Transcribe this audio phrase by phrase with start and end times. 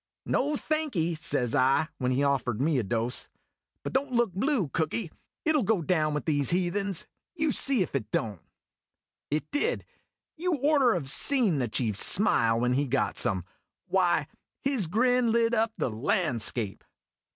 [0.25, 3.29] "No, thanky," says I, when he offered me a dose;
[3.83, 5.11] "but don't look blue, Cooky.
[5.45, 8.41] It '11 go down with these heathens you see if it don't."
[9.29, 9.85] It did.
[10.35, 13.43] You orter Ve seen the chief smile when he got some
[13.85, 14.25] why,
[14.63, 16.83] his grin lit up the landscape.